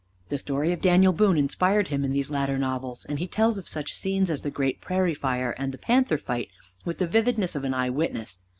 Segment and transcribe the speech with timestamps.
[0.29, 3.67] The story of Daniel Boone inspired him in these latter novels, and he tells of
[3.67, 6.49] such scenes as the great prairie fire and the panther fight
[6.83, 8.39] with the vividness of an eye witness.